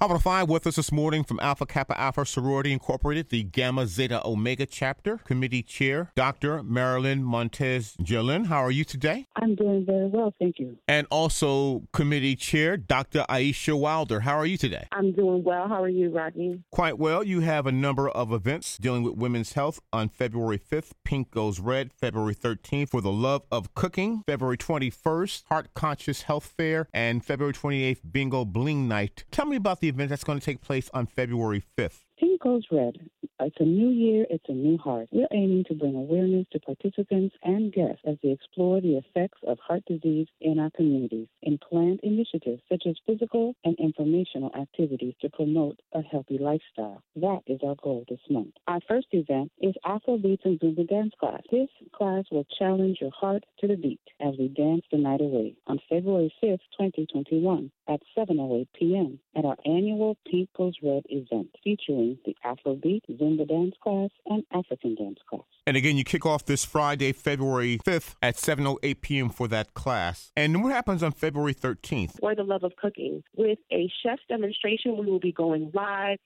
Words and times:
How 0.00 0.06
about 0.06 0.22
five 0.22 0.48
with 0.48 0.64
us 0.64 0.76
this 0.76 0.92
morning 0.92 1.24
from 1.24 1.40
Alpha 1.40 1.66
Kappa 1.66 1.98
Alpha 1.98 2.24
Sorority 2.24 2.70
Incorporated, 2.70 3.30
the 3.30 3.42
Gamma 3.42 3.84
Zeta 3.88 4.24
Omega 4.24 4.64
chapter, 4.64 5.18
committee 5.18 5.64
chair, 5.64 6.12
Dr. 6.14 6.62
Marilyn 6.62 7.24
Montez 7.24 7.96
Gillen. 8.00 8.44
How 8.44 8.58
are 8.58 8.70
you 8.70 8.84
today? 8.84 9.26
I'm 9.34 9.56
doing 9.56 9.84
very 9.84 10.06
well, 10.06 10.32
thank 10.38 10.60
you. 10.60 10.78
And 10.86 11.08
also 11.10 11.82
committee 11.92 12.36
chair, 12.36 12.76
Dr. 12.76 13.24
Aisha 13.28 13.76
Wilder. 13.76 14.20
How 14.20 14.36
are 14.38 14.46
you 14.46 14.56
today? 14.56 14.86
I'm 14.92 15.10
doing 15.10 15.42
well. 15.42 15.66
How 15.66 15.82
are 15.82 15.88
you, 15.88 16.10
Rodney? 16.10 16.62
Quite 16.70 16.96
well. 16.96 17.24
You 17.24 17.40
have 17.40 17.66
a 17.66 17.72
number 17.72 18.08
of 18.08 18.32
events 18.32 18.78
dealing 18.78 19.02
with 19.02 19.16
women's 19.16 19.54
health 19.54 19.80
on 19.92 20.10
February 20.10 20.60
5th. 20.60 20.92
Pink 21.02 21.32
Goes 21.32 21.58
Red, 21.58 21.90
February 21.92 22.36
13th 22.36 22.90
for 22.90 23.00
the 23.00 23.10
love 23.10 23.42
of 23.50 23.74
cooking, 23.74 24.22
February 24.28 24.58
21st, 24.58 25.42
Heart 25.48 25.74
Conscious 25.74 26.22
Health 26.22 26.54
Fair, 26.56 26.86
and 26.94 27.24
February 27.24 27.54
28th, 27.54 28.02
Bingo 28.12 28.44
Bling 28.44 28.86
Night. 28.86 29.24
Tell 29.32 29.46
me 29.46 29.56
about 29.56 29.80
the 29.80 29.87
event 29.88 30.10
that's 30.10 30.24
going 30.24 30.38
to 30.38 30.44
take 30.44 30.60
place 30.60 30.90
on 30.94 31.06
February 31.06 31.62
5th. 31.76 32.04
Pink 32.18 32.42
Goes 32.42 32.64
Red. 32.72 32.98
It's 33.40 33.56
a 33.60 33.64
new 33.64 33.90
year, 33.90 34.26
it's 34.28 34.48
a 34.48 34.52
new 34.52 34.76
heart. 34.78 35.08
We're 35.12 35.28
aiming 35.32 35.64
to 35.68 35.74
bring 35.74 35.94
awareness 35.94 36.46
to 36.50 36.58
participants 36.58 37.36
and 37.44 37.72
guests 37.72 38.02
as 38.04 38.16
they 38.20 38.30
explore 38.30 38.80
the 38.80 38.96
effects 38.96 39.38
of 39.46 39.58
heart 39.60 39.84
disease 39.86 40.26
in 40.40 40.58
our 40.58 40.70
communities 40.70 41.28
and 41.44 41.60
planned 41.60 42.00
initiatives 42.02 42.60
such 42.68 42.82
as 42.88 42.96
physical 43.06 43.54
and 43.64 43.78
informational 43.78 44.50
activities 44.60 45.14
to 45.20 45.30
promote 45.30 45.78
a 45.92 46.02
healthy 46.02 46.38
lifestyle. 46.38 47.00
That 47.14 47.42
is 47.46 47.60
our 47.62 47.76
goal 47.76 48.04
this 48.08 48.18
month. 48.28 48.54
Our 48.66 48.80
first 48.88 49.06
event 49.12 49.52
is 49.60 49.74
Afrobeats 49.86 50.44
and 50.44 50.58
Zumba 50.58 50.88
Dance 50.88 51.14
Class. 51.20 51.42
This 51.52 51.68
class 51.92 52.24
will 52.32 52.46
challenge 52.58 52.98
your 53.00 53.12
heart 53.12 53.44
to 53.60 53.68
the 53.68 53.76
beat 53.76 54.00
as 54.20 54.34
we 54.36 54.48
dance 54.48 54.82
the 54.90 54.98
night 54.98 55.20
away 55.20 55.54
on 55.68 55.78
February 55.88 56.34
5th, 56.42 56.66
2021 56.76 57.70
at 57.88 58.00
7.08 58.16 58.66
p.m. 58.78 59.18
at 59.36 59.44
our 59.44 59.56
annual 59.64 60.16
Pink 60.30 60.50
Goes 60.56 60.74
Red 60.82 61.04
event 61.08 61.48
featuring 61.64 62.18
the 62.24 62.34
Afrobeat, 62.44 63.02
Zumba 63.10 63.48
dance 63.48 63.74
class, 63.82 64.10
and 64.26 64.44
African 64.52 64.94
dance 64.94 65.18
class. 65.28 65.42
And 65.66 65.76
again, 65.76 65.96
you 65.96 66.04
kick 66.04 66.26
off 66.26 66.44
this 66.44 66.64
Friday, 66.64 67.12
February 67.12 67.78
5th 67.84 68.14
at 68.22 68.36
7.08 68.36 69.00
p.m. 69.00 69.30
for 69.30 69.48
that 69.48 69.74
class. 69.74 70.32
And 70.36 70.62
what 70.62 70.72
happens 70.72 71.02
on 71.02 71.12
February 71.12 71.54
13th? 71.54 72.20
For 72.20 72.34
the 72.34 72.44
love 72.44 72.64
of 72.64 72.76
cooking. 72.76 73.22
With 73.36 73.58
a 73.72 73.90
chef 74.02 74.18
demonstration, 74.28 74.96
we 74.98 75.06
will 75.06 75.20
be 75.20 75.32
going 75.32 75.70
live 75.74 76.18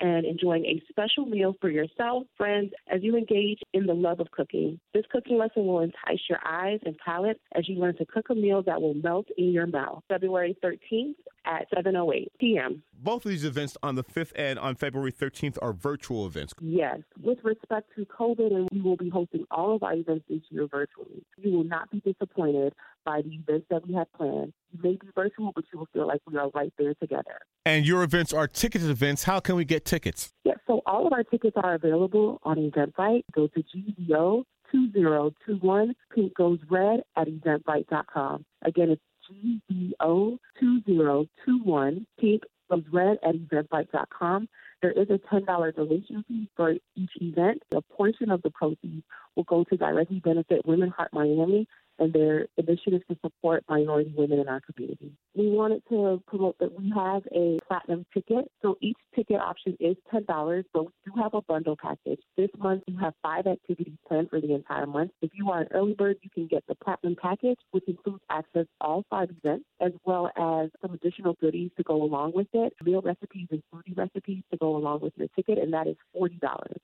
and 0.00 0.24
enjoying 0.24 0.64
a 0.64 0.82
special 0.88 1.26
meal 1.26 1.54
for 1.60 1.68
yourself, 1.68 2.24
friends, 2.36 2.72
as 2.92 3.02
you 3.02 3.16
engage 3.16 3.60
in 3.72 3.86
the 3.86 3.94
love 3.94 4.20
of 4.20 4.30
cooking. 4.30 4.80
This 4.94 5.04
cooking 5.12 5.38
lesson 5.38 5.66
will 5.66 5.80
entice 5.80 6.20
your 6.28 6.40
eyes 6.44 6.80
and 6.84 6.96
palate 6.98 7.40
as 7.54 7.68
you 7.68 7.78
learn 7.78 7.96
to 7.98 8.06
cook 8.06 8.30
a 8.30 8.34
meal 8.34 8.62
that 8.62 8.80
will 8.80 8.94
melt 8.94 9.26
in 9.36 9.52
your 9.52 9.66
mouth. 9.66 10.02
February 10.08 10.56
13th 10.62 11.14
at 11.44 11.70
7.08 11.72 12.26
p.m. 12.38 12.82
Both 12.92 13.24
of 13.24 13.30
these 13.30 13.44
events 13.44 13.76
on 13.82 13.94
the 13.94 14.04
5th 14.04 14.32
and 14.36 14.58
on 14.58 14.74
February 14.74 15.12
13th 15.12 15.56
are 15.62 15.72
virtual 15.72 16.26
events. 16.26 16.52
Yes. 16.60 16.98
With 17.22 17.38
respect 17.42 17.90
to 17.96 18.04
COVID, 18.06 18.54
and 18.54 18.68
we 18.72 18.80
will 18.80 18.96
be 18.96 19.08
hosting 19.08 19.44
all 19.50 19.74
of 19.74 19.82
our 19.82 19.94
events 19.94 20.24
this 20.28 20.40
year 20.50 20.66
virtually. 20.66 21.24
You 21.38 21.52
will 21.52 21.64
not 21.64 21.90
be 21.90 22.00
disappointed 22.00 22.74
by 23.04 23.22
the 23.22 23.30
events 23.30 23.66
that 23.70 23.86
we 23.86 23.94
have 23.94 24.12
planned. 24.12 24.52
May 24.82 24.92
be 25.00 25.08
virtual, 25.14 25.52
but 25.54 25.64
you 25.72 25.78
will 25.78 25.88
feel 25.92 26.06
like 26.06 26.20
we 26.26 26.36
are 26.36 26.48
right 26.50 26.72
there 26.78 26.94
together. 26.94 27.38
And 27.64 27.86
your 27.86 28.02
events 28.02 28.32
are 28.32 28.46
ticketed 28.46 28.90
events. 28.90 29.24
How 29.24 29.40
can 29.40 29.56
we 29.56 29.64
get 29.64 29.84
tickets? 29.84 30.32
Yes, 30.44 30.58
so 30.66 30.82
all 30.86 31.06
of 31.06 31.12
our 31.12 31.24
tickets 31.24 31.56
are 31.62 31.74
available 31.74 32.40
on 32.42 32.56
Eventbrite. 32.56 33.24
Go 33.32 33.48
to 33.48 33.62
GZO 33.62 34.44
2021 34.72 35.94
Pink 36.14 36.34
Goes 36.34 36.58
Red 36.70 37.00
at 37.16 37.28
eventbrite.com. 37.28 38.44
Again, 38.62 38.90
it's 38.90 39.02
GZO 39.30 40.38
2021 40.58 42.06
Pink 42.18 42.42
Goes 42.70 42.84
Red 42.92 43.18
at 43.22 43.34
eventbrite.com. 43.34 44.48
There 44.82 44.92
is 44.92 45.08
a 45.10 45.18
$10 45.32 45.76
donation 45.76 46.24
fee 46.26 46.48
for 46.56 46.72
each 46.96 47.10
event. 47.20 47.62
A 47.74 47.82
portion 47.82 48.30
of 48.30 48.40
the 48.42 48.50
proceeds 48.50 49.04
will 49.36 49.44
go 49.44 49.64
to 49.64 49.76
directly 49.76 50.20
benefit 50.20 50.64
Women 50.64 50.88
Heart 50.88 51.10
Miami 51.12 51.66
and 52.00 52.12
their 52.12 52.46
initiatives 52.56 53.04
to 53.08 53.16
support 53.22 53.64
minority 53.68 54.12
women 54.16 54.40
in 54.40 54.48
our 54.48 54.60
community. 54.60 55.12
We 55.34 55.50
wanted 55.50 55.82
to 55.90 56.22
promote 56.26 56.58
that 56.58 56.78
we 56.78 56.92
have 56.96 57.22
a 57.34 57.58
platinum 57.68 58.04
ticket. 58.12 58.50
So 58.62 58.76
each 58.80 58.96
ticket 59.14 59.40
option 59.40 59.76
is 59.78 59.96
$10, 60.12 60.64
but 60.72 60.84
we 60.84 60.90
do 61.04 61.12
have 61.22 61.34
a 61.34 61.42
bundle 61.42 61.76
package. 61.80 62.20
This 62.36 62.50
month, 62.58 62.82
you 62.86 62.96
have 62.98 63.14
five 63.22 63.46
activities 63.46 63.94
planned 64.08 64.30
for 64.30 64.40
the 64.40 64.54
entire 64.54 64.86
month. 64.86 65.12
If 65.22 65.30
you 65.34 65.50
are 65.50 65.60
an 65.60 65.68
early 65.72 65.94
bird, 65.94 66.16
you 66.22 66.30
can 66.30 66.46
get 66.46 66.64
the 66.66 66.74
platinum 66.74 67.16
package, 67.20 67.58
which 67.70 67.84
includes 67.86 68.22
access 68.30 68.64
to 68.64 68.68
all 68.80 69.04
five 69.10 69.28
events, 69.44 69.64
as 69.80 69.92
well 70.04 70.30
as 70.36 70.70
some 70.80 70.94
additional 70.94 71.34
goodies 71.40 71.70
to 71.76 71.82
go 71.82 72.02
along 72.02 72.32
with 72.34 72.48
it, 72.52 72.72
meal 72.82 73.02
recipes 73.02 73.46
and 73.50 73.62
foodie 73.72 73.96
recipes 73.96 74.42
to 74.50 74.56
go 74.56 74.76
along 74.76 75.00
with 75.00 75.12
your 75.16 75.28
ticket, 75.36 75.58
and 75.58 75.72
that 75.72 75.86
is 75.86 75.96
$40. 76.16 76.38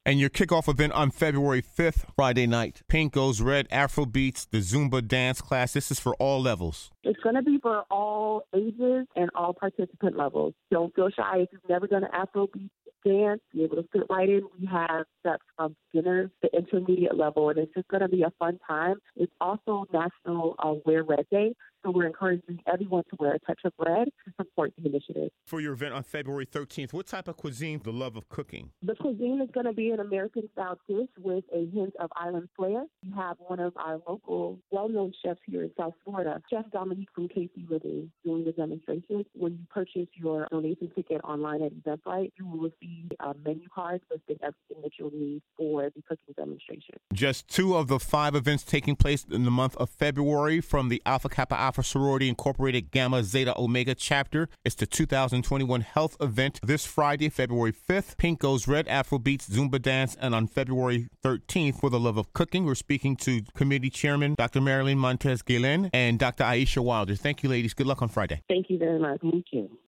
And 0.05 0.21
your 0.21 0.31
kickoff 0.31 0.69
event 0.69 0.93
on 0.93 1.11
February 1.11 1.63
5th, 1.63 2.05
Friday 2.15 2.47
night. 2.47 2.83
Pink 2.89 3.15
Goes 3.15 3.41
Red, 3.41 3.67
Afro 3.71 4.07
Beats, 4.07 4.45
the 4.45 4.59
Zumba 4.59 5.06
dance 5.09 5.41
class. 5.41 5.73
This 5.73 5.91
is 5.91 6.01
for 6.01 6.15
all 6.17 6.41
levels. 6.41 6.91
It's 7.03 7.21
going 7.21 7.37
to 7.37 7.43
be 7.43 7.59
for 7.63 7.85
all 7.91 8.43
ages 8.55 9.07
and 9.17 9.31
all 9.35 9.55
participant 9.55 10.17
levels. 10.17 10.55
Don't 10.71 10.95
feel 10.95 11.11
shy 11.11 11.39
if 11.39 11.49
you've 11.53 11.69
never 11.69 11.87
done 11.87 12.05
an 12.05 12.11
Afrobeat 12.11 12.71
dance, 13.07 13.41
be 13.53 13.63
able 13.63 13.77
to 13.77 13.89
fit 13.93 14.03
right 14.11 14.29
in. 14.29 14.43
We 14.59 14.67
have 14.67 15.07
steps 15.21 15.45
from 15.57 15.77
beginners 15.93 16.31
to 16.43 16.51
intermediate 16.57 17.17
level, 17.17 17.51
and 17.51 17.59
it's 17.59 17.73
just 17.75 17.89
going 17.89 18.03
to 18.03 18.09
be 18.09 18.23
a 18.23 18.33
fun 18.39 18.59
time. 18.67 18.97
It's 19.15 19.33
also 19.41 19.87
National 19.93 20.57
uh, 20.59 20.75
Wear 20.85 21.05
Red 21.05 21.27
Day, 21.31 21.55
so 21.87 21.93
we're 21.93 22.07
encouraging 22.07 22.59
everyone 22.67 23.05
to 23.11 23.17
wear 23.19 23.35
a 23.35 23.39
touch 23.41 23.61
of 23.65 23.73
red 23.79 24.09
to 24.25 24.33
support 24.37 24.73
the 24.77 24.89
initiative. 24.89 25.31
For 25.47 25.61
your 25.61 25.75
event 25.75 25.95
on 25.95 26.03
February 26.03 26.47
13th, 26.47 26.93
what 26.93 27.07
type 27.07 27.29
of 27.29 27.37
cuisine, 27.37 27.81
the 27.85 27.93
love 27.93 28.17
of 28.17 28.29
cooking? 28.29 28.71
The 28.83 28.97
cuisine 28.97 29.41
is 29.41 29.51
going 29.53 29.67
to 29.67 29.73
be 29.73 29.91
an 29.91 30.01
American 30.01 30.49
style 30.53 30.79
dish 30.89 31.09
with 31.19 31.45
a 31.55 31.69
hint 31.73 31.95
of 32.01 32.11
island 32.17 32.49
flair. 32.57 32.85
We 33.05 33.13
have 33.17 33.37
one 33.39 33.61
of 33.61 33.73
our 33.77 34.01
local 34.09 34.59
well 34.71 34.89
known 34.89 35.13
chefs 35.25 35.41
here 35.47 35.63
in 35.63 35.71
South 35.79 35.95
Florida, 36.05 36.43
Chef 36.51 36.65
Dominique 36.73 37.09
from 37.15 37.29
KC 37.29 37.71
Living, 37.71 38.11
doing 38.25 38.45
the 38.45 38.53
demonstration. 38.53 39.25
When 39.35 39.53
you 39.53 39.67
purchase 39.71 40.09
your 40.15 40.49
donation 40.51 40.91
ticket 40.95 41.21
online 41.23 41.63
at 41.63 41.73
Eventbrite, 41.73 42.33
you 42.39 42.47
will 42.47 42.59
receive 42.59 43.13
a 43.21 43.33
menu 43.45 43.69
card 43.73 44.01
listing 44.11 44.39
everything 44.43 44.83
that 44.83 44.93
you'll 44.99 45.13
need 45.13 45.43
for 45.57 45.91
the 45.95 46.03
cooking 46.03 46.35
demonstration. 46.37 46.97
Just 47.13 47.47
two 47.47 47.77
of 47.77 47.87
the 47.87 48.01
five 48.01 48.35
events 48.35 48.65
taking 48.65 48.97
place 48.97 49.25
in 49.31 49.45
the 49.45 49.51
month 49.51 49.77
of 49.77 49.89
February 49.89 50.61
from 50.61 50.89
the 50.89 51.01
Alpha 51.07 51.29
Kappa 51.29 51.57
Alpha 51.57 51.76
For 51.77 51.83
sorority 51.83 52.31
Incorporated 52.31 52.91
Gamma 52.91 53.23
Zeta 53.23 53.53
Omega 53.61 53.95
chapter. 53.95 54.49
It's 54.65 54.75
the 54.75 54.87
2021 54.87 55.83
health 55.83 56.17
event 56.23 56.59
this 56.63 56.87
Friday, 56.87 57.29
February 57.29 57.75
5th. 57.75 58.17
Pink 58.17 58.41
Goes 58.41 58.67
Red, 58.67 58.87
Afrobeats, 58.87 59.47
Zumba 59.51 59.83
Dance, 59.83 60.17
and 60.19 60.35
on 60.35 60.47
February 60.47 61.11
13th, 61.23 61.79
for 61.79 61.91
the 61.91 62.01
love 62.01 62.17
of 62.17 62.33
cooking, 62.33 62.65
we're 62.65 62.75
speaking 62.75 63.15
to 63.17 63.43
committee 63.55 63.91
chairman 63.91 64.37
Dr. 64.37 64.63
Marilyn 64.63 64.97
Montez 64.97 65.43
Galen 65.43 65.91
and 65.93 66.19
Dr. 66.19 66.45
Aisha 66.45 66.83
Wilder. 66.83 67.15
Thank 67.15 67.43
you, 67.43 67.51
ladies. 67.51 67.75
Good 67.75 67.87
luck 67.87 68.01
on 68.01 68.09
Friday. 68.09 68.41
Thank 68.49 68.71
you 68.71 68.79
very 68.79 68.99
much. 68.99 69.21
Thank 69.21 69.45
you. 69.51 69.77